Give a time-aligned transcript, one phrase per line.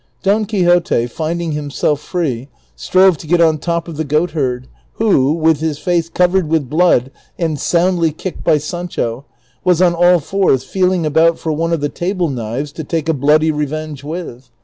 [0.23, 5.57] Don Quixote, finding hiinself free, strove to get on top of the goatherd, who, Avith
[5.57, 9.25] his face covered Avith blood, and soundly kicked by Sancho,
[9.63, 13.13] Avas on all fours feeling about for one of the table knives to take a
[13.13, 14.49] bloody revenge Avith.